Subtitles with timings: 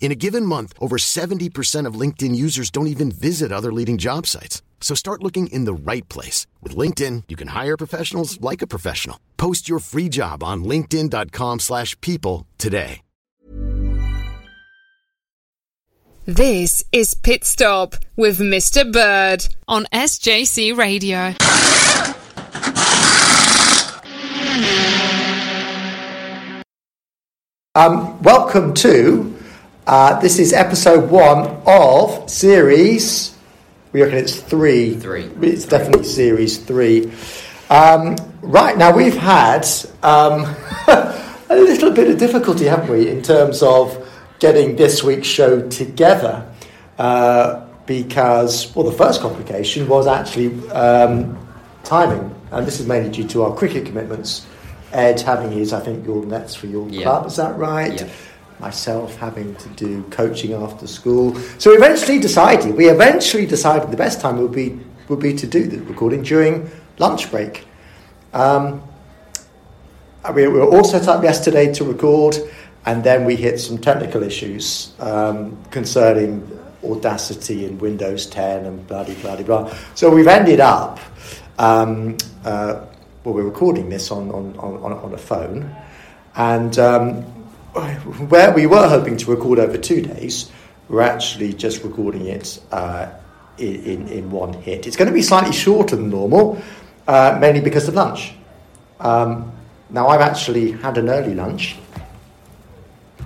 [0.00, 4.26] In a given month, over 70% of LinkedIn users don't even visit other leading job
[4.26, 4.62] sites.
[4.80, 6.46] So start looking in the right place.
[6.62, 9.18] With LinkedIn, you can hire professionals like a professional.
[9.38, 13.00] Post your free job on linkedin.com slash people today.
[16.26, 18.90] This is Pit Stop with Mr.
[18.90, 21.34] Bird on SJC Radio.
[27.74, 29.33] Um, welcome to
[29.86, 33.36] uh, this is episode one of series.
[33.92, 34.94] We reckon it's three.
[34.96, 35.24] Three.
[35.42, 37.12] It's definitely series three.
[37.70, 39.66] Um, right now we've had
[40.02, 40.44] um,
[40.88, 46.50] a little bit of difficulty, haven't we, in terms of getting this week's show together?
[46.98, 51.36] Uh, because well, the first complication was actually um,
[51.84, 54.46] timing, and this is mainly due to our cricket commitments.
[54.92, 57.02] Ed having his, I think, your nets for your Yeah.
[57.02, 57.26] club.
[57.26, 58.00] Is that right?
[58.00, 58.08] Yeah.
[58.60, 61.34] Myself having to do coaching after school.
[61.58, 62.74] So we eventually decided.
[62.76, 66.70] We eventually decided the best time would be would be to do the recording during
[66.98, 67.66] lunch break.
[68.32, 68.82] Um,
[70.34, 72.36] we we were all set up yesterday to record,
[72.86, 76.50] and then we hit some technical issues um, concerning
[76.84, 79.72] Audacity and Windows 10 and bloody bloody blah.
[79.94, 81.00] So we've ended up.
[81.58, 82.86] Um, uh,
[83.24, 85.74] well, we're recording this on on, on, on on a phone,
[86.36, 87.24] and um,
[87.74, 90.50] where we were hoping to record over two days,
[90.88, 93.10] we're actually just recording it uh,
[93.58, 94.86] in, in in one hit.
[94.86, 96.62] It's going to be slightly shorter than normal,
[97.08, 98.34] uh, mainly because of lunch.
[99.00, 99.52] Um,
[99.90, 101.76] now, I've actually had an early lunch.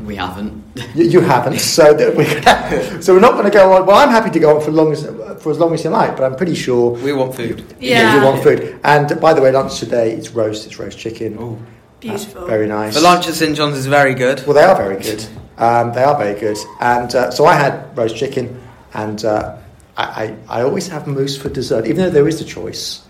[0.04, 0.62] We haven't.
[0.94, 3.84] You, you haven't, so we're so we're not going to go on.
[3.86, 5.04] Well, I'm happy to go on for long as
[5.42, 7.64] for as long as you like, but I'm pretty sure We want food.
[7.80, 8.16] yeah.
[8.16, 8.78] you want food.
[8.84, 10.66] And by the way, lunch today it's roast.
[10.66, 11.36] It's roast chicken.
[11.40, 11.58] Ooh.
[12.00, 12.46] Beautiful.
[12.46, 12.94] Very nice.
[12.94, 14.44] The lunch at St John's is very good.
[14.46, 15.24] Well, they are very good.
[15.56, 16.56] Um, they are very good.
[16.80, 18.60] And uh, so I had roast chicken,
[18.94, 19.56] and uh,
[19.96, 23.02] I, I, I always have mousse for dessert, even though there is a choice.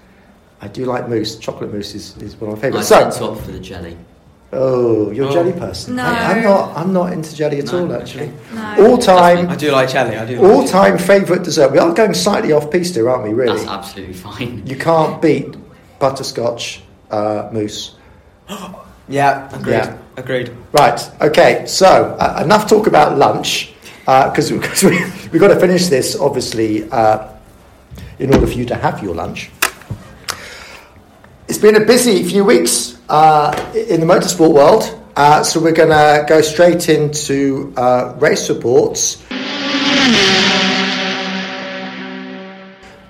[0.61, 1.37] I do like mousse.
[1.37, 2.89] Chocolate mousse is, is one of my favourites.
[2.89, 3.97] tend to So, opt for the jelly.
[4.55, 5.33] oh, you're a Oh.
[5.35, 5.97] jelly person.
[5.97, 6.05] No.
[6.05, 6.77] I, am not.
[6.77, 7.93] I'm not into jelly at No, all.
[7.93, 8.01] okay.
[8.03, 8.91] Actually, No.
[8.91, 10.17] all time, I do like jelly.
[10.17, 10.43] I do.
[10.43, 11.71] all time favourite dessert.
[11.71, 13.35] We are going slightly off piste here, aren't we?
[13.35, 14.63] Really, That's absolutely fine.
[14.67, 15.55] you can't beat
[15.99, 17.95] butterscotch uh, mousse.
[19.09, 19.73] yeah, agreed.
[19.73, 19.99] Yeah.
[20.17, 20.57] Agreed.
[20.73, 21.11] Right.
[21.21, 21.65] Okay.
[21.67, 24.99] So uh, enough talk about lunch because because we
[25.33, 27.29] we've got to finish this obviously uh,
[28.19, 29.51] in order for you to have your lunch.
[31.47, 35.89] It's been a busy few weeks uh, in the motorsport world, uh, so we're going
[35.89, 39.25] to go straight into uh, race reports.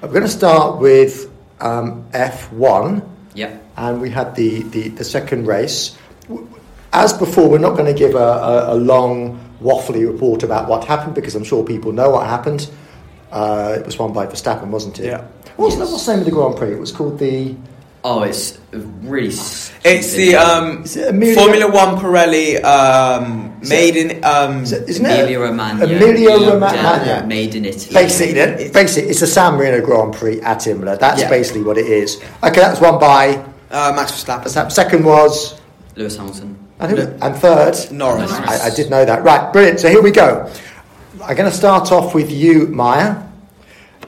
[0.01, 3.03] We're going to start with um, F1
[3.35, 3.65] Yep.
[3.77, 5.97] and we had the, the, the second race.
[6.93, 10.85] As before, we're not going to give a, a, a long, waffly report about what
[10.85, 12.71] happened because I'm sure people know what happened.
[13.31, 15.07] Uh, it was won by Verstappen, wasn't it?
[15.07, 15.27] Yeah.
[15.57, 16.73] What's, the, what's the name of the Grand Prix?
[16.73, 17.55] It was called the.
[18.05, 19.31] Oh, it's really.
[19.33, 19.81] Stupid.
[19.85, 24.89] It's the um, Is it Emilia- Formula One Pirelli um, made in um, Is it-
[24.89, 25.19] Isn't it?
[25.21, 25.85] Emilia Romagna.
[25.85, 27.27] Emilia Romagna.
[27.27, 27.93] Made in Italy.
[27.95, 30.97] Basically, basically, it's the San Marino Grand Prix at Imola.
[30.97, 31.29] That's Yeah.
[31.29, 32.17] basically what it is.
[32.45, 33.45] Okay, that was won by.
[33.71, 34.45] uh, Max Verstappen.
[34.45, 34.73] Verstappen.
[34.73, 35.61] Second was.
[35.97, 36.57] Lewis Hamilton.
[36.81, 37.91] And, who- and third.
[37.91, 38.31] Norris.
[38.33, 39.25] I, I did know that.
[39.25, 39.81] Right, brilliant.
[39.81, 40.49] So here we go.
[41.25, 43.17] I'm going to start off with you, Maya.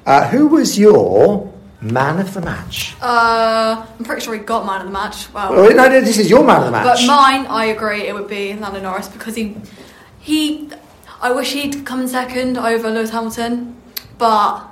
[0.06, 1.49] Uh, who was your
[1.80, 2.94] man of the match?
[3.00, 5.32] Uh, I'm pretty sure he got man of the match.
[5.32, 6.84] Well, Oh, no, no, this is your man of the match.
[7.00, 9.56] but mine, I agree, it would be Lando Norris because he,
[10.18, 10.70] he,
[11.20, 13.76] I wish he'd come in second over Lewis Hamilton,
[14.18, 14.62] but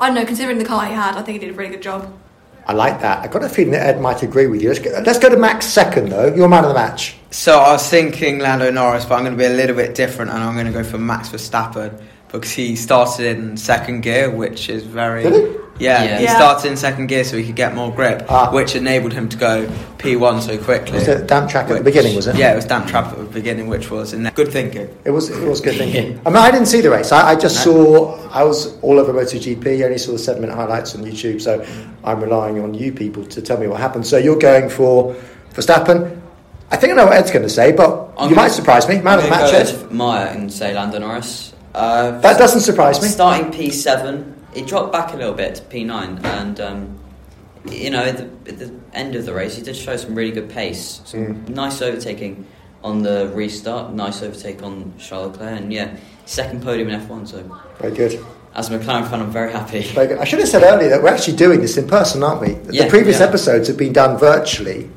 [0.00, 0.24] I don't know.
[0.24, 2.12] Considering the car he had, I think he did a really good job.
[2.68, 3.20] I like that.
[3.20, 4.68] I got a feeling that Ed might agree with you.
[4.70, 6.34] Let's go, let's go to Max second, though.
[6.34, 7.16] Your man of the match.
[7.30, 10.32] So I was thinking Lando Norris, but I'm going to be a little bit different,
[10.32, 12.02] and I'm going to go for Max Verstappen
[12.38, 15.22] because he started in second gear, which is very.
[15.24, 16.18] Did Yeah, Yeah.
[16.18, 16.36] he Yeah.
[16.36, 18.50] started in second gear so he could get more grip, Ah.
[18.50, 19.66] which enabled him to go
[19.98, 20.98] P1 so quickly.
[20.98, 22.34] Was it damp track at the beginning, was it?
[22.36, 24.88] Yeah, it was damp trap at the beginning, which was in good thinking.
[25.04, 26.18] It was it was good thinking.
[26.24, 27.12] I mean, I didn't see the race.
[27.12, 28.16] I, I just saw.
[28.32, 29.82] I was all over MotoGP.
[29.82, 31.42] I only saw the seven minute highlights on YouTube.
[31.42, 31.62] So
[32.04, 34.06] I'm relying on you people to tell me what happened.
[34.06, 35.14] So you're going for
[35.54, 36.10] Verstappen.
[36.70, 38.88] I think I know what Ed's going to say, but I'm you gonna- might surprise
[38.88, 38.96] me.
[38.96, 39.66] Man I'm of the gonna match, go Ed.
[39.66, 41.52] with Maya and say Lando Norris.
[41.76, 43.08] Uh, That doesn't surprise me.
[43.08, 46.98] Starting P7, he dropped back a little bit to P9, and um,
[47.70, 50.30] you know, at the, at the end of the race, he did show some really
[50.32, 51.02] good pace.
[51.04, 51.48] Some Mm.
[51.50, 52.46] nice overtaking
[52.82, 57.28] on the restart, nice overtake on Charles Leclerc, and yeah, second podium in F1.
[57.28, 57.42] So,
[57.80, 58.24] Very good.
[58.54, 59.82] as a McLaren fan, I'm very happy.
[59.82, 60.18] Very good.
[60.18, 62.54] I should have said earlier that we're actually doing this in person, aren't we?
[62.54, 63.26] The Yeah, previous yeah.
[63.26, 64.88] episodes have been done virtually,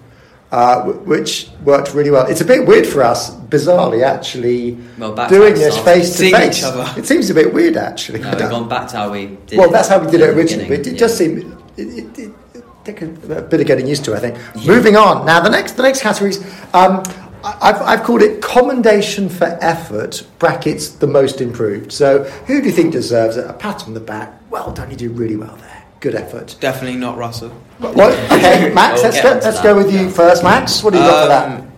[0.52, 2.26] uh, w- which worked really well.
[2.28, 6.64] It's a bit weird for us, bizarrely, actually, Well, doing this face to face.
[6.98, 8.20] It seems a bit weird, actually.
[8.20, 10.68] No, we've gone back to how we did well, that's how we did it originally,
[10.68, 11.08] but it, yeah.
[11.08, 11.38] seem
[11.78, 14.16] it, it, it, it a, a bit of getting used to.
[14.16, 14.38] I think.
[14.66, 16.44] Moving on now, the next the next categories.
[16.74, 17.04] Um,
[17.44, 21.92] I- I've, I've called it commendation for effort brackets the most improved.
[21.94, 23.50] So, who do you think deserves it?
[23.50, 24.34] A pat on the back.
[24.50, 25.79] Well done, you do really well there.
[26.00, 26.56] Good effort.
[26.60, 27.50] Definitely not Russell.
[27.80, 27.98] What?
[28.32, 29.02] Okay, Max.
[29.02, 29.64] We'll let's go, let's that.
[29.64, 30.82] go with you first, Max.
[30.84, 31.60] What do you got for that?
[31.62, 31.72] Um,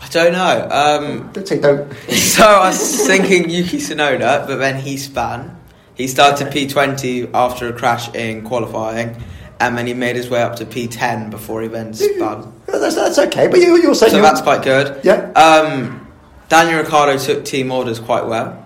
[0.00, 0.68] I don't know.
[0.70, 1.92] Um, Don't say don't.
[2.10, 5.58] so I was thinking Yuki Tsunoda, but then he span.
[5.94, 9.16] He started P20 after a crash in qualifying,
[9.58, 12.52] and then he made his way up to P10 before he then spun.
[12.66, 15.00] That's, that's okay, but you, you're saying So you- that's quite good.
[15.02, 15.30] Yeah.
[15.32, 16.06] Um,
[16.50, 18.64] Daniel Ricciardo took team orders quite well.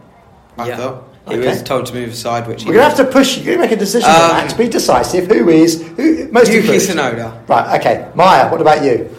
[0.59, 0.77] I Yeah.
[0.77, 1.49] thought he Okay.
[1.49, 3.45] was told to move aside, which he We're going to have to push you.
[3.45, 4.53] You're going to make a decision, Um, Max.
[4.55, 5.27] Be decisive.
[5.27, 6.29] Who is who?
[6.33, 6.89] Most Yuki improved?
[6.91, 7.49] Tsunoda.
[7.49, 7.79] Right.
[7.81, 8.51] Okay, Maya.
[8.51, 9.15] What about you?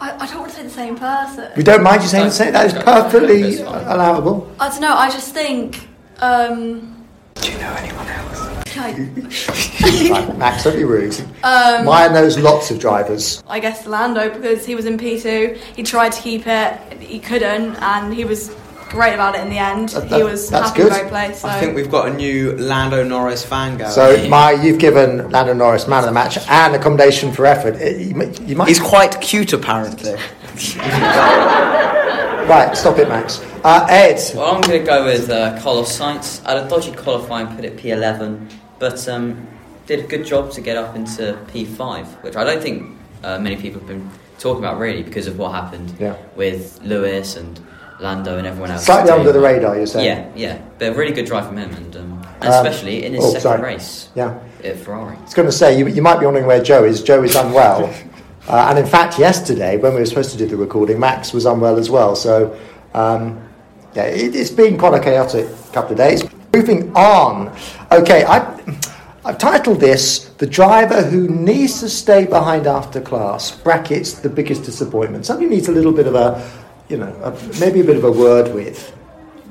[0.00, 1.50] I, I don't want to say the same person.
[1.56, 2.52] We don't mind you saying the Don't- same.
[2.52, 3.60] That is perfectly that's
[3.94, 4.50] allowable.
[4.60, 4.94] I don't know.
[4.94, 5.88] I just think.
[6.20, 7.04] Um,
[7.34, 8.42] Do you know anyone else?
[8.76, 8.96] like,
[10.10, 11.18] right, Max, don't be rude.
[11.42, 13.42] um, Maya knows lots of drivers.
[13.48, 15.56] I guess Lando because he was in P2.
[15.76, 18.50] He tried to keep it, he couldn't, and he was
[18.96, 19.90] great about it in the end.
[19.90, 20.92] That- he was that's happy good.
[20.92, 21.40] with both place.
[21.40, 21.48] So.
[21.48, 23.90] I think we've got a new Lando Norris fan going.
[23.90, 27.74] So, my, you've given Lando Norris man of the match and accommodation for effort.
[27.76, 28.68] Uh, You, might- you might.
[28.68, 30.14] He's quite cute, apparently.
[32.46, 33.40] Right, stop it, Max.
[33.64, 34.20] Uh, Ed.
[34.36, 36.40] Well, I'm going to go with uh, Carlos Sainz.
[36.46, 39.48] I had a dodgy qualifying, put it P11, but um,
[39.86, 43.56] did a good job to get up into P5, which I don't think uh, many
[43.56, 44.08] people have been
[44.38, 46.14] talking about really because of what happened Yeah.
[46.36, 47.58] with Lewis and
[48.00, 48.84] Lando and everyone else.
[48.84, 50.06] Slightly under the radar, you're saying?
[50.06, 53.14] Yeah, yeah, but a really good drive from him, and, um, and Um, especially in
[53.14, 53.62] his oh, second sorry.
[53.62, 54.34] race Yeah.
[54.62, 55.16] at Ferrari.
[55.16, 57.02] I was going to say, you, you might be wondering where Joe is.
[57.02, 57.90] Joe is unwell.
[58.48, 61.46] uh, and in fact, yesterday, when we were supposed to do the recording, Max was
[61.46, 62.14] unwell as well.
[62.14, 62.56] So,
[62.94, 63.40] um,
[63.94, 66.22] yeah, it, it's been quite a chaotic couple of days.
[66.52, 67.54] Moving on.
[67.92, 68.60] Okay, I,
[69.24, 74.64] I've titled this The Driver Who Needs to Stay Behind After Class, brackets, the biggest
[74.64, 75.24] disappointment.
[75.26, 76.40] Somebody needs a little bit of a,
[76.88, 77.30] you know, a,
[77.60, 78.92] maybe a bit of a word with.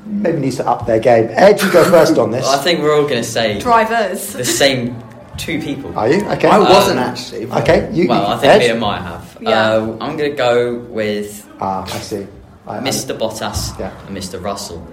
[0.06, 1.30] Maybe needs to up their game.
[1.32, 2.44] Ed, you go first on this.
[2.44, 4.34] Well, I think we're all going to say Drivers.
[4.34, 5.02] the same
[5.38, 5.98] two people.
[5.98, 6.24] Are you?
[6.30, 6.48] Okay.
[6.48, 7.46] I wasn't Um, actually.
[7.48, 8.08] Okay, you.
[8.08, 8.40] well, I Ed?
[8.40, 9.38] think me and Maya have.
[9.42, 9.50] Yeah.
[9.74, 12.28] Uh, I'm going to go with Ah, I see.
[12.68, 13.18] I, I- Mr.
[13.18, 13.92] Bottas Yeah.
[14.08, 14.42] and Mr.
[14.42, 14.86] Russell.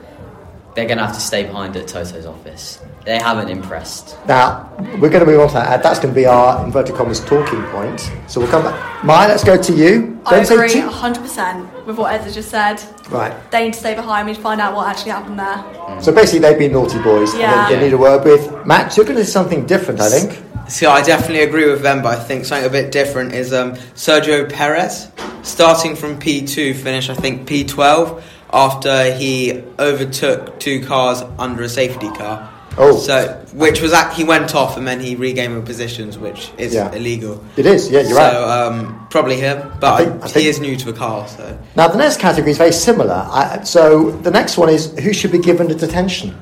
[0.74, 2.80] They're going to have to stay behind at Toto's office.
[3.04, 4.16] They haven't impressed.
[4.26, 5.82] Now, we're going to move on to that.
[5.82, 8.00] That's going to be our inverted commas talking point.
[8.26, 9.04] So we'll come back.
[9.04, 10.20] Maya, let's go to you.
[10.24, 12.82] I agree too- 100% with what Ed has just said.
[13.10, 13.34] Right.
[13.50, 16.00] They need to stay behind me to find out what actually happened there.
[16.00, 17.36] So basically, they've been naughty boys.
[17.36, 17.66] Yeah.
[17.66, 18.64] And they, they need a word with.
[18.66, 20.42] Max, you're going to do something different, I think.
[20.70, 23.74] See, I definitely agree with them, but I think something a bit different is um,
[23.94, 25.10] Sergio Perez,
[25.42, 32.08] starting from P2, finish, I think P12 after he overtook two cars under a safety
[32.10, 32.48] car.
[32.78, 32.96] Oh.
[32.98, 36.72] so which was act- he went off and then he regained the positions, which is
[36.72, 36.90] Yeah.
[36.94, 37.44] illegal.
[37.58, 38.34] It is, yeah, you're so, right.
[38.34, 41.58] um, probably him, but I think- I he think- is new to the car, so
[41.76, 43.26] Now, the next category is very similar.
[43.30, 46.34] I, so the next one is who should be given the detention?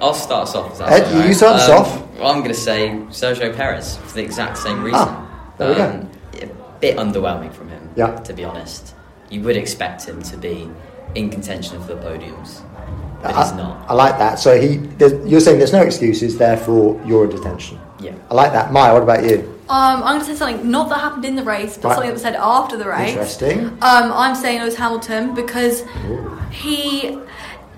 [0.00, 0.70] I'll start us off.
[0.72, 1.28] if that's Ed, all right.
[1.28, 2.02] you start us Um, off.
[2.18, 5.00] Well, I'm going to say Sergio Perez for the exact same reason.
[5.02, 5.26] Ah,
[5.58, 6.00] there we go.
[6.42, 6.46] A
[6.80, 8.08] bit underwhelming from him, Yeah.
[8.20, 8.94] to be honest.
[9.30, 10.68] You would expect him to be
[11.14, 12.62] in contention for the podiums,
[13.22, 13.88] but I, he's not.
[13.88, 14.38] I like that.
[14.38, 14.80] So he,
[15.28, 17.78] you're saying there's no excuses, therefore you're in detention.
[18.00, 18.14] Yeah.
[18.30, 18.72] I like that.
[18.72, 19.50] Maya, what about you?
[19.68, 21.94] Um, I'm going to say something not that happened in the race, but Right.
[21.94, 23.10] something that was said after the race.
[23.10, 23.66] Interesting.
[23.80, 25.84] Um, I'm saying it was Hamilton because
[26.50, 27.18] he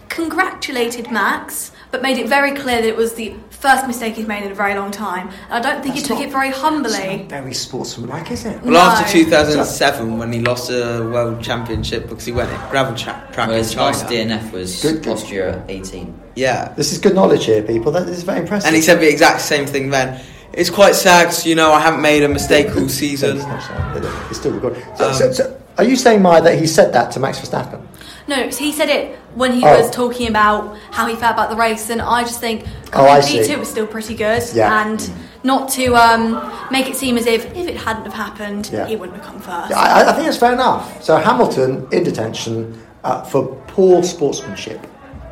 [0.08, 3.34] congratulated Max, but made it very clear that it was the
[3.66, 5.28] first mistake he's made in a very long time.
[5.50, 7.16] And I don't think That's he took not- it very It's humbly.
[7.22, 8.62] not very sportsmanlike, is it?
[8.62, 8.78] Well, No.
[8.80, 13.48] after 2007, when he lost a world championship because he went at gravel tra- track
[13.48, 13.86] Well, in his China.
[13.86, 15.12] last DNF was Good, good.
[15.14, 16.14] Austria 18.
[16.36, 16.68] Yeah.
[16.76, 17.90] This is good knowledge here, people.
[17.92, 18.66] That is very impressive.
[18.68, 20.20] And he said the exact same thing then.
[20.52, 23.38] It's quite sad 'cause, you know, I haven't made a mistake all It's season.
[23.38, 24.82] not so- It's still recording.
[24.96, 27.80] So, Um, so, so, are you saying, Maya, that he said that to Max Verstappen?
[28.28, 29.78] No, he said it when he Oh.
[29.80, 33.20] was talking about how he felt about the race, and I just think Oh, I
[33.20, 33.56] P2 see.
[33.56, 34.82] was still pretty good, Yeah.
[34.84, 35.08] and
[35.44, 38.86] not to um, make it seem as if if it hadn't have happened, Yeah.
[38.86, 39.70] he wouldn't have come first.
[39.70, 41.02] Yeah, I, I think it's fair enough.
[41.04, 44.84] So Hamilton in detention uh, for poor sportsmanship.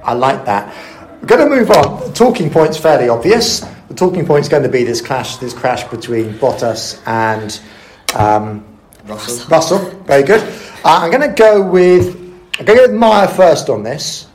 [0.04, 0.72] I like that.
[1.20, 2.00] We're going to move on.
[2.06, 3.60] The talking point's fairly obvious.
[3.88, 7.58] The talking point's going to be this clash, this crash between Bottas and
[8.14, 8.64] um,
[9.06, 9.48] Russell.
[9.48, 9.78] Russell.
[10.06, 10.42] Very good.
[10.84, 12.22] Uh, I'm going to go with.
[12.58, 14.26] I'm going to go with Maya first on this.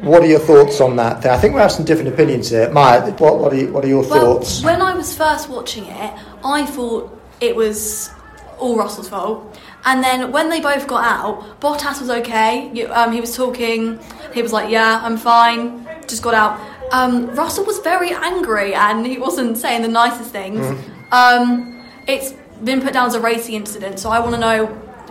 [0.00, 1.26] What are your thoughts on that?
[1.26, 2.70] I think we have some different opinions here.
[2.70, 4.62] Maya, what, what, are, you, what are your Well, thoughts?
[4.62, 6.14] when I was first watching it,
[6.44, 8.10] I thought it was
[8.58, 9.58] all Russell's fault.
[9.84, 12.84] And then when they both got out, Bottas was okay.
[12.86, 13.98] Um, he was talking.
[14.34, 16.60] He was like, "Yeah, I'm fine." Just got out.
[16.92, 20.66] Um, Russell was very angry, and he wasn't saying the nicest things.
[21.12, 24.66] Um, it's been put down as a racing incident, so I want to know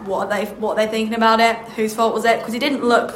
[0.07, 1.55] what they what they're thinking about it.
[1.75, 2.39] Whose fault was it?
[2.39, 3.11] Because he didn't look.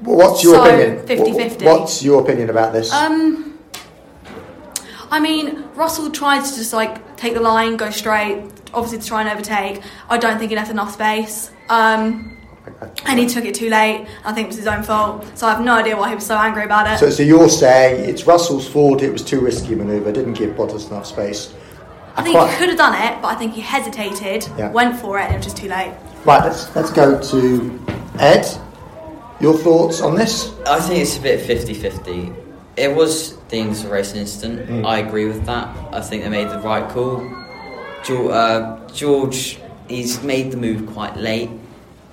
[0.00, 1.06] What's your so, opinion?
[1.06, 1.64] 50-50.
[1.64, 2.90] What's your opinion about this?
[2.90, 3.58] Um,
[5.10, 9.20] I mean, Russell tried to just like take the line, go straight, obviously to try
[9.20, 9.82] and overtake.
[10.08, 11.50] I don't think he left enough space.
[11.68, 12.36] Um,
[13.04, 14.06] and he took it too late.
[14.24, 15.26] I think it was his own fault.
[15.36, 16.98] So I have no idea why he was so angry about it.
[16.98, 20.54] So, so you're saying it's Russell's fault, it was too risky a manoeuvre, didn't give
[20.56, 21.52] Bottas enough space.
[22.16, 24.70] I think quite- he could have done it, but I think he hesitated, Yeah.
[24.70, 25.92] went for it, and it was just too late.
[26.24, 27.80] Right, let's, let's go to
[28.18, 28.46] Ed.
[29.40, 30.52] Your thoughts on this?
[30.66, 32.32] I think it's a bit 50 50.
[32.76, 34.68] It was deemed a racing incident.
[34.68, 34.86] Mm.
[34.86, 35.74] I agree with that.
[35.92, 37.20] I think they made the right call.
[38.04, 39.58] George, uh, George,
[39.88, 41.50] he's made the move quite late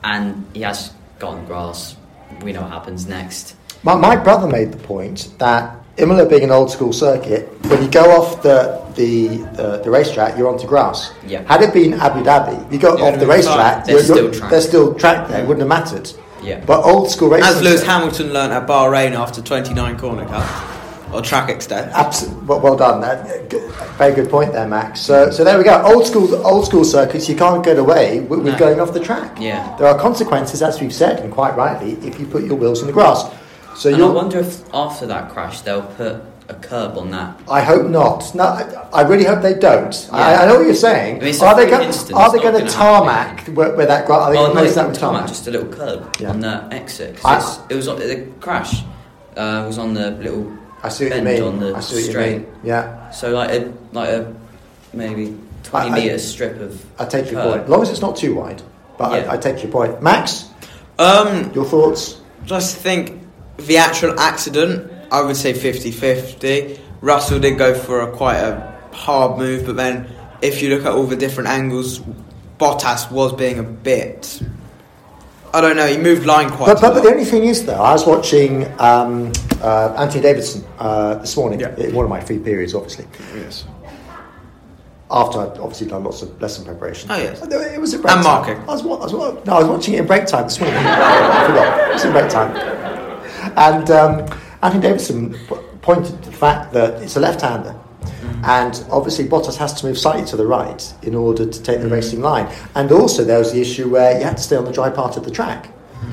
[0.03, 1.97] and he has got on grass.
[2.41, 3.55] We know what happens next.
[3.83, 7.89] My, my brother made the point that Imola being an old school circuit, when you
[7.89, 11.13] go off the the, uh, the racetrack, you're onto grass.
[11.27, 11.43] Yeah.
[11.47, 14.61] Had it been Abu Dhabi, you go Yeah, off the racetrack, there's you're- still track.
[14.63, 16.09] still track there, it wouldn't have mattered.
[16.41, 16.61] Yeah.
[16.65, 17.47] But old school racing.
[17.47, 20.43] As Lewis Hamilton learnt at Bahrain after 29 corner cut,
[21.13, 21.91] or track extent.
[21.93, 23.01] Absolutely, well, well done.
[23.99, 24.99] Very good point there, Max.
[25.01, 25.79] So, so there we go.
[25.85, 27.29] Old school, old school circuits.
[27.29, 28.59] You can't get away with, with No.
[28.59, 29.37] going off the track.
[29.39, 29.75] Yeah.
[29.77, 32.87] there are consequences, as we've said, and quite rightly, if you put your wheels in
[32.87, 33.25] the grass.
[33.77, 36.15] So and I wonder if after that crash they'll put
[36.49, 37.39] a curb on that.
[37.49, 38.33] I hope not.
[38.33, 40.09] No, I, I really hope they don't.
[40.11, 40.39] I, Yeah.
[40.41, 41.21] I know what you're saying.
[41.21, 43.75] I mean, are they, freak go- instance, are they going to gonna happen tarmac where,
[43.75, 44.21] where that grass?
[44.21, 45.27] Are they Well, going no, to that not tarmac, tarmac?
[45.27, 46.29] just a little curb Yeah.
[46.29, 47.17] on the exit.
[47.21, 48.83] 'Cause I- it was on the crash.
[49.35, 51.47] Uh, was on the little I see what you bend mean.
[51.47, 52.31] on the I see what straight.
[52.33, 52.47] you mean.
[52.63, 54.33] Yeah, So like a like a
[54.93, 56.83] maybe twenty I- I- meter strip of.
[56.97, 57.63] I take your point.
[57.65, 58.61] As long as it's not too wide.
[58.97, 59.29] But Yeah.
[59.31, 60.01] I, I take your point.
[60.01, 60.45] Max,
[60.97, 62.15] Um, your thoughts?
[62.45, 63.26] just think
[63.57, 66.79] the actual accident, I would say 50 50.
[67.01, 70.07] Russell did go for a quite a hard move, but then
[70.41, 71.99] if you look at all the different angles,
[72.59, 74.41] Bottas was being a bit.
[75.53, 77.65] I don't know, he moved line quite But, but, a but the only thing is,
[77.65, 81.75] though, I was watching um, uh, Anthony Davidson uh, this morning, Yeah.
[81.77, 83.05] in one of my free periods, obviously.
[83.35, 83.65] Yes.
[85.09, 87.09] After I'd obviously done lots of lesson preparation.
[87.09, 87.41] Oh, yes.
[87.41, 88.33] It was at break And time.
[88.45, 88.57] marking.
[88.69, 90.59] I was, wa- I was, wa- no, I was watching it in break time this
[90.59, 90.77] morning.
[90.81, 91.89] I forgot.
[91.89, 92.53] It was in break time.
[93.57, 94.19] And um,
[94.61, 95.37] Anthony Davidson
[95.81, 97.75] pointed to the fact that it's a left-hander.
[98.43, 101.87] And obviously, Bottas has to move slightly to the right in order to take the
[101.89, 102.47] racing line.
[102.75, 105.17] And also, there was the issue where you had to stay on the dry part
[105.17, 105.69] of the track.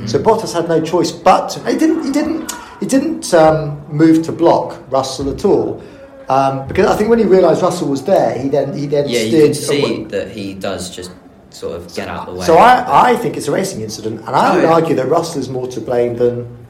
[0.07, 2.05] So Bottas had no choice but to, he didn't.
[2.05, 2.53] He didn't.
[2.81, 5.83] He didn't um, move to block Russell at all.
[6.29, 9.21] Um, because I think when he realised Russell was there, he then he then Yeah,
[9.21, 10.05] you can see away.
[10.05, 11.13] that he does just
[11.51, 12.47] sort of get out of the way.
[12.47, 14.73] So I, I think it's a racing incident, and I Oh, would yeah.
[14.73, 16.64] argue that Russell is more to blame than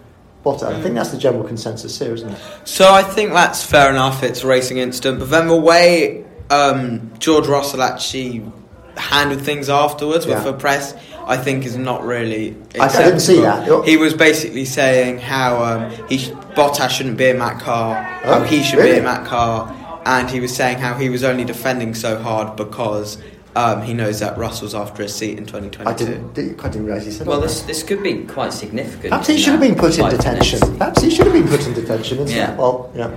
[0.45, 0.65] Bottas.
[0.75, 2.39] I think that's the general consensus here, isn't it?
[2.65, 4.23] So I think that's fair enough.
[4.23, 8.43] It's a racing incident, but then the way um, George Russell actually
[8.97, 10.35] handled things afterwards Yeah.
[10.37, 10.95] with the press,
[11.27, 12.55] I think is not really.
[12.79, 13.81] I- I didn't see acceptable.
[13.83, 13.89] that.
[13.89, 18.41] He was basically saying how um, he sh- Bottas shouldn't be in that car, how
[18.41, 18.93] Oh, he should really?
[18.93, 19.75] be in that car,
[20.05, 23.17] and he was saying how he was only defending so hard because
[23.57, 25.89] um, he knows that Russell's after a seat in 2022.
[25.89, 26.35] I didn't.
[26.35, 29.11] did- I didn't realise he said well, this this could be quite significant.
[29.11, 30.59] Perhaps he should have been put in detention.
[30.61, 32.19] next- Perhaps he should have been put in detention.
[32.19, 32.37] Instead.
[32.51, 32.57] Yeah.
[32.57, 33.11] Well, yeah.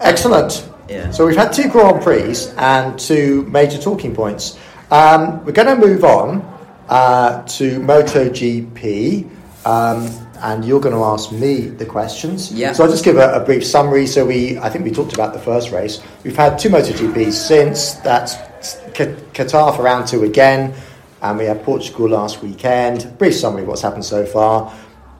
[0.00, 0.68] Excellent.
[0.88, 1.10] Yeah.
[1.12, 4.58] So we've had two Grand Prix and two major talking points.
[4.90, 6.42] Um, we're going to move on
[6.88, 9.30] uh, to MotoGP.
[9.66, 10.10] Um,
[10.42, 12.52] and you're going to ask me the questions.
[12.52, 12.74] Yeah.
[12.74, 14.06] So I'll just give a, a brief summary.
[14.06, 16.02] So we, I think we talked about the first race.
[16.22, 17.94] We've had two MotoGPs since.
[17.94, 20.74] That's Q- Qatar for round two again,
[21.22, 23.16] and we had Portugal last weekend.
[23.18, 24.72] Brief summary of what's happened so far.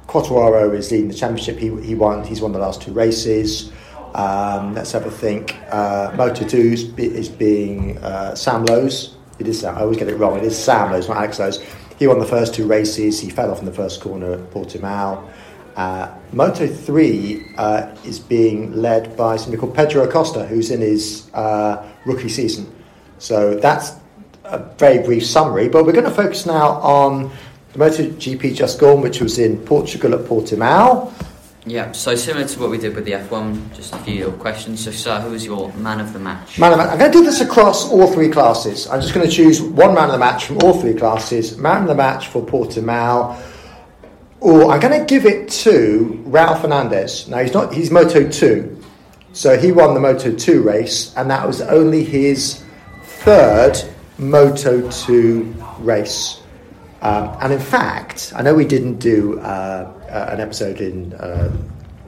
[0.06, 1.58] Quartararo is leading the championship.
[1.58, 2.24] He, he won.
[2.24, 3.72] He's won the last two races.
[4.14, 5.56] Um, let's have a think.
[5.70, 9.16] Uh, Moto 2 is, is being uh, Sam Lowes.
[9.38, 9.76] It is Sam.
[9.76, 10.38] I always get it wrong.
[10.38, 11.64] It is Sam Lowes, not Alex Lowes.
[11.98, 13.20] He won the first two races.
[13.20, 15.28] He fell off in the first corner at Portimao.
[15.76, 21.28] Uh, Moto 3 uh, is being led by somebody called Pedro Acosta, who's in his
[21.34, 22.72] uh, rookie season.
[23.24, 23.92] So that's
[24.44, 25.70] a very brief summary.
[25.70, 27.30] But we're going to focus now on
[27.72, 31.10] the MotoGP just gone, which was in Portugal at Portimao.
[31.64, 34.84] Yeah, so similar to what we did with the F1, just a few questions.
[34.84, 36.58] So, sir, who was your man of the match?
[36.58, 36.92] Man of the, match.
[36.92, 38.86] I'm going to do this across all three classes.
[38.88, 41.56] I'm just going to choose one man of the match from all three classes.
[41.56, 43.42] Man of the match for Portimao.
[44.40, 47.26] Or I'm going to give it to Raul Fernandez.
[47.26, 47.72] Now he's not.
[47.72, 48.84] He's Moto two,
[49.32, 52.63] so he won the Moto two race, and that was only his
[53.24, 53.82] third
[54.18, 56.42] Moto two race.
[57.00, 61.50] Um, and in fact, I know we didn't do uh, uh, an episode in uh,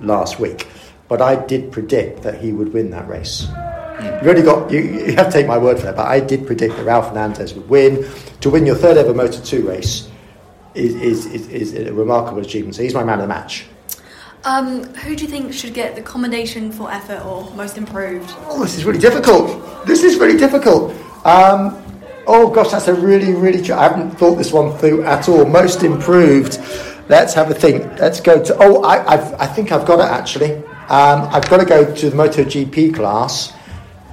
[0.01, 0.69] last week,
[1.09, 3.47] but I did predict that he would win that race.
[4.03, 6.47] You've only got you, you have to take my word for that, but I did
[6.47, 8.07] predict that Ralph Fernandez would win.
[8.43, 10.11] To win your third ever Moto 2 race
[10.75, 12.75] is, is, is, is a remarkable achievement.
[12.75, 13.65] So he's my man of the match.
[14.47, 18.33] Um, who do you think should get the commendation for effort or most improved?
[18.47, 19.85] Oh, this is really difficult.
[19.89, 20.93] This is really difficult.
[21.27, 21.83] Um,
[22.29, 23.61] oh gosh, that's a really, really.
[23.61, 25.45] Tr- I haven't thought this one through at all.
[25.47, 26.61] Most improved.
[27.09, 27.99] Let's have a think.
[27.99, 28.57] Let's go to.
[28.61, 30.55] Oh, I, I've, I think I've got it actually.
[30.55, 33.53] Um, I've got to go to the MotoGP class.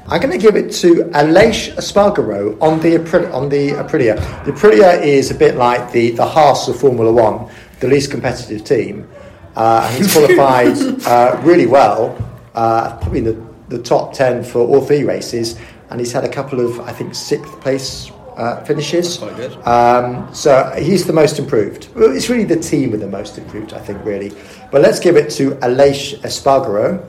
[0.07, 2.97] I'm going to give it to Aleix Espargaro on the
[3.31, 4.15] on the Aprilia.
[4.45, 8.63] The Aprilia is a bit like the the Haas of Formula One, the least competitive
[8.63, 9.07] team.
[9.55, 12.17] Uh, and he's qualified uh, really well,
[12.55, 16.29] uh, probably in the, the top ten for all three races, and he's had a
[16.29, 19.17] couple of I think sixth place uh, finishes.
[19.17, 19.55] quite good.
[19.67, 21.89] Um, so he's the most improved.
[21.95, 24.31] It's really the team with the most improved, I think, really.
[24.71, 27.05] But let's give it to Aleix Espargaro.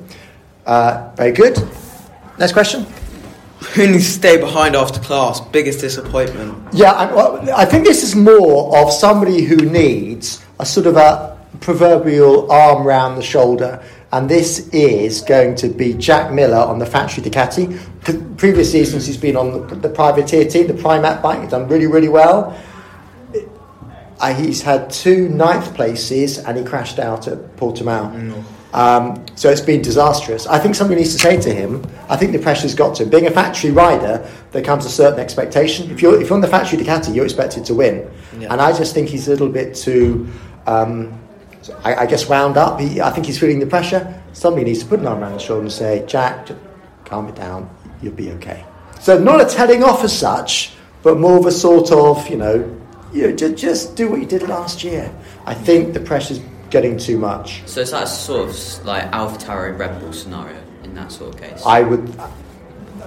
[0.67, 1.57] Uh, very good.
[2.39, 2.87] Next question.
[3.75, 5.41] Who needs to stay behind after class?
[5.41, 6.75] Biggest disappointment.
[6.75, 10.97] Yeah, I, well, I think this is more of somebody who needs a sort of
[10.97, 16.79] a proverbial arm round the shoulder, and this is going to be Jack Miller on
[16.79, 17.79] the factory Ducati.
[18.37, 21.41] Previous seasons, he's been on the, the privateer team, the Pramac bike.
[21.41, 22.57] He's done really, really well.
[24.21, 28.45] Uh, he's had two ninth places, and he crashed out at Portimao.
[28.73, 30.49] Um, so it's been disastrous.
[30.49, 33.11] I think somebody needs to say to him, I think the pressure's got to him.
[33.11, 35.91] Being a factory rider, there comes a certain expectation.
[35.93, 38.11] If you're, if you're on the factory Ducati, you're expected to win.
[38.37, 38.53] Yeah.
[38.53, 40.29] And I just think he's a little bit too,
[40.67, 41.17] um,
[41.85, 42.81] I, I guess, wound up.
[42.81, 44.23] He, I think he's feeling the pressure.
[44.33, 46.49] Somebody needs to put an arm around his shoulder and say, Jack,
[47.05, 47.69] calm it down,
[48.03, 48.65] you'll be okay.
[49.01, 50.73] So not a telling off as such,
[51.03, 52.81] but more of a sort of, you know,
[53.13, 55.15] you know just, just do what you did last year.
[55.47, 57.63] I think the pressure's getting too much.
[57.67, 61.41] So is that a sort of like AlphaTauri Red Bull scenario in that sort of
[61.41, 61.63] case?
[61.65, 62.19] I would.
[62.19, 62.31] Uh,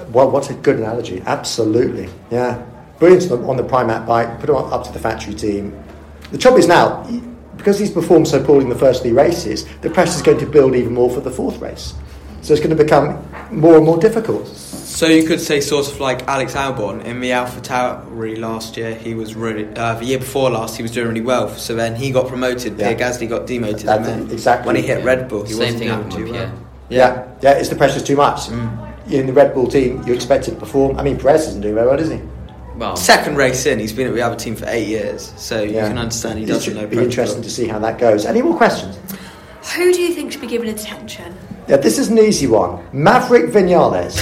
[0.10, 1.22] well, what a good analogy.
[1.26, 2.10] Absolutely.
[2.32, 2.64] Yeah.
[3.00, 5.84] Brilliant on the, on the Pramac bike, put him up to the factory team.
[6.32, 7.04] The trouble is now,
[7.58, 10.46] because he's performed so poorly in the first three races, the pressure is going to
[10.46, 11.94] build even more for the fourth race.
[12.42, 14.48] So it's going to become more and more difficult.
[14.48, 18.96] So you could say sort of like Alex Albon in the Alpha Tauri last year.
[18.96, 20.78] He was really uh, the year before last.
[20.78, 21.50] He was doing really well.
[21.50, 22.80] So then he got promoted.
[22.80, 22.96] Yeah.
[22.96, 23.86] Pierre Gasly got demoted.
[23.86, 24.68] That's and then exactly.
[24.68, 26.48] when he hit Red Bull, he Same wasn't thing doing happened too with well.
[26.48, 26.60] Pierre.
[26.90, 27.28] Yeah.
[27.42, 28.50] Yeah, it's the pressure's too much.
[28.50, 30.98] In the Red Bull team, you're expected to perform.
[30.98, 32.22] I mean, Perez isn't doing very well, is he?
[32.78, 35.34] Well, Second race in, he's been at the other team for eight years.
[35.36, 36.86] So you can understand he doesn't know.
[36.86, 38.26] be interesting to see how that goes.
[38.26, 38.96] Any more questions?
[39.76, 41.36] Who do you think should be given attention?
[41.68, 42.86] Yeah, this is an easy one.
[42.94, 44.18] Maverick Vinales,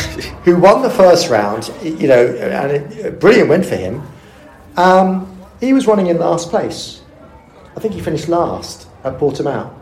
[0.46, 4.02] who won the first round, you know, and a brilliant win for him.
[4.78, 7.02] Um, he was running in last place.
[7.76, 9.74] I think he finished last at Portimao.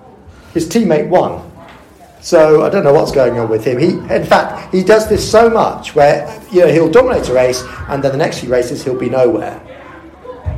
[0.54, 1.52] His teammate won.
[2.24, 3.78] So I don't know what's going on with him.
[3.80, 7.62] He, in fact, he does this so much where you know he'll dominate a race,
[7.90, 9.60] and then the next few races he'll be nowhere.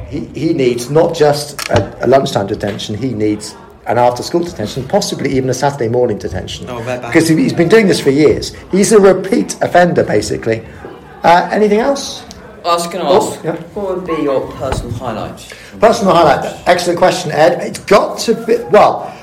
[0.07, 2.95] He, he needs not just a, a lunchtime detention.
[2.95, 3.55] He needs
[3.87, 6.69] an after-school detention, possibly even a Saturday morning detention.
[6.69, 8.53] Oh, bet because he- he's been doing this for years.
[8.71, 10.63] He's a repeat offender, basically.
[11.23, 12.23] Uh, anything else?
[12.63, 13.55] I was going to Oh, ask, yeah.
[13.73, 15.51] what would be your personal highlights?
[15.79, 16.55] Personal highlight.
[16.67, 17.61] Excellent question, Ed.
[17.61, 18.57] It's got to be.
[18.71, 19.14] Well,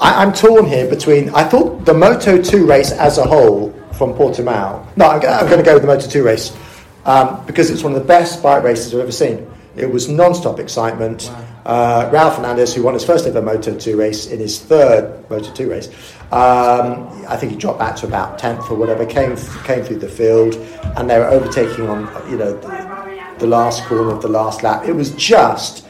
[0.00, 1.30] I, I'm torn here between.
[1.30, 4.96] I thought the Moto 2 race as a whole from Portimao.
[4.96, 6.56] No, I'm, I'm going to go with the Moto 2 race
[7.04, 9.50] um, because it's one of the best bike races I've ever seen.
[9.76, 11.30] It was non stop excitement.
[11.66, 15.52] Uh, Raul Fernandez, who won his first ever Moto 2 race in his third Moto
[15.52, 15.88] 2 race,
[16.30, 20.08] um, I think he dropped back to about 10th or whatever, came came through the
[20.08, 20.54] field,
[20.96, 24.84] and they were overtaking on, you know, the, the last corner of the last lap.
[24.86, 25.86] It was just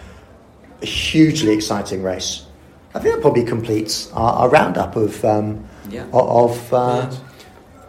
[0.81, 2.47] a hugely exciting race.
[2.95, 6.05] I think that probably completes our, our roundup of um, Yeah.
[6.13, 7.11] of uh,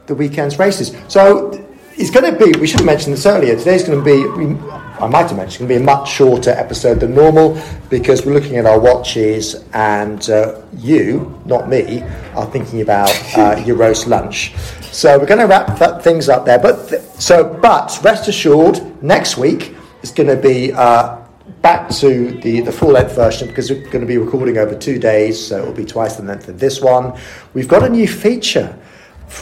[0.08, 0.96] the weekend's races.
[1.08, 1.52] So
[1.98, 2.58] it's going to be.
[2.60, 3.56] We should have mentioned this earlier.
[3.58, 4.26] Today's going to be.
[4.38, 4.60] We,
[5.00, 8.26] I might have mentioned it's going to be a much shorter episode than normal because
[8.26, 12.02] we're looking at our watches, and uh, you, not me,
[12.34, 14.56] are thinking about uh, your roast lunch.
[14.92, 16.58] So we're going to wrap th- things up there.
[16.60, 20.74] But th- so, but rest assured, next week is going to be.
[20.74, 21.22] Uh,
[21.66, 25.00] back to the, the full length version because we're going to be recording over two
[25.00, 27.20] days, so it'll be twice the length of this one.
[27.56, 28.78] We've got a new feature.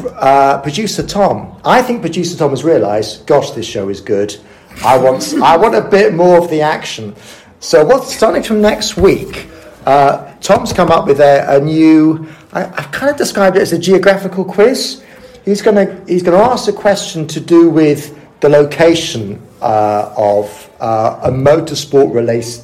[0.02, 4.38] Uh, producer Tom, I think producer Tom has realised, gosh, this show is good.
[4.86, 7.14] I want, I want a bit more of the action.
[7.60, 9.50] So, what's starting from next week?
[9.86, 12.26] Uh, Tom's come up with a, a new.
[12.54, 15.04] I, I've kind of described it as a geographical quiz.
[15.44, 20.14] He's going to he's going to ask a question to do with the location uh,
[20.16, 22.62] of uh, a motorsport relate,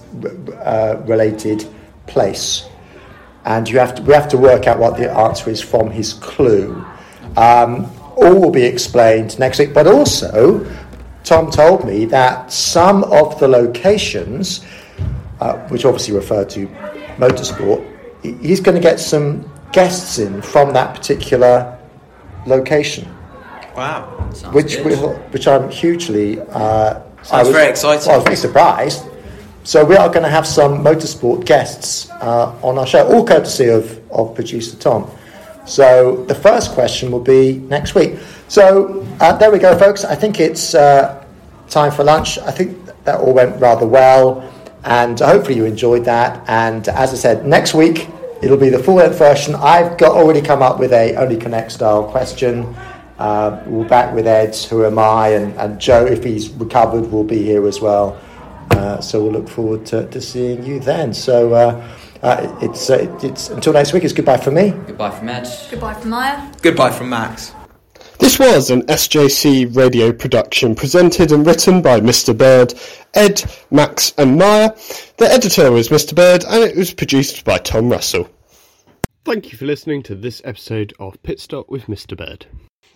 [0.63, 1.67] uh, related
[2.07, 2.67] place,
[3.45, 6.13] and you have to we have to work out what the answer is from his
[6.13, 6.83] clue.
[7.37, 10.69] Um, all will be explained next week, but also
[11.23, 14.65] Tom told me that some of the locations,
[15.39, 16.67] uh, which obviously refer to
[17.17, 17.85] motorsport,
[18.41, 21.77] he's going to get some guests in from that particular
[22.45, 23.07] location
[23.79, 24.29] Wow.
[24.33, 24.99] Sounds which good.
[24.99, 26.41] will, which I'm hugely.
[26.41, 28.07] Uh, Sounds I was, very exciting.
[28.07, 29.05] Well, I was very surprised.
[29.63, 33.67] So we are going to have some motorsport guests uh, on our show, all courtesy
[33.67, 35.11] of, of producer Tom.
[35.67, 38.17] So the first question will be next week.
[38.47, 40.03] So uh, there we go, folks.
[40.03, 41.23] I think it's uh,
[41.69, 42.39] time for lunch.
[42.39, 44.51] I think that all went rather well,
[44.83, 46.43] and hopefully you enjoyed that.
[46.47, 48.09] And as I said, next week
[48.41, 49.53] it'll be the full length version.
[49.53, 52.75] I've got already come up with a only connect style question.
[53.19, 57.25] Uh, we're back with Ed, who am I, and, and Joe, if he's recovered, will
[57.25, 58.17] be here as well.
[58.71, 61.13] Uh, so we'll look forward to, to seeing you then.
[61.13, 64.05] So uh, uh, it's, uh, it's until next week.
[64.05, 64.69] It's goodbye for me.
[64.87, 65.49] Goodbye from Ed.
[65.69, 66.51] Goodbye from Maya.
[66.61, 67.53] Goodbye from Max.
[68.19, 72.37] This was an SJC radio production presented and written by Mr.
[72.37, 72.73] Bird,
[73.15, 74.71] Ed, Max, and Maya.
[75.17, 76.15] The editor was Mr.
[76.15, 78.29] Bird, and it was produced by Tom Russell.
[79.25, 82.15] Thank you for listening to this episode of Pit Stop with Mr.
[82.15, 82.45] Bird.